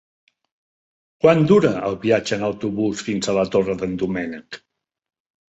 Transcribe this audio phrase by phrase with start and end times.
[1.25, 4.61] Quant dura el viatge en autobús fins a la Torre d'en Doménec?